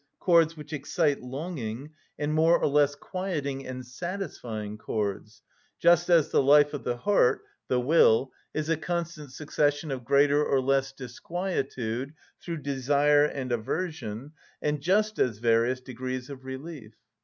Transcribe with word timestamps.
_,chords 0.19 0.57
which 0.57 0.73
excite 0.73 1.21
longing, 1.21 1.91
and 2.17 2.33
more 2.33 2.57
or 2.57 2.65
less 2.65 2.95
quieting 2.95 3.67
and 3.67 3.85
satisfying 3.85 4.75
chords; 4.75 5.43
just 5.77 6.09
as 6.09 6.29
the 6.31 6.41
life 6.41 6.73
of 6.73 6.83
the 6.83 6.97
heart 6.97 7.43
(the 7.67 7.79
will) 7.79 8.31
is 8.51 8.67
a 8.67 8.75
constant 8.75 9.31
succession 9.31 9.91
of 9.91 10.03
greater 10.03 10.43
or 10.43 10.59
less 10.59 10.91
disquietude 10.91 12.15
through 12.41 12.57
desire 12.57 13.25
and 13.25 13.51
aversion, 13.51 14.31
and 14.59 14.81
just 14.81 15.19
as 15.19 15.37
various 15.37 15.79
degrees 15.79 16.31
of 16.31 16.45
relief. 16.45 16.95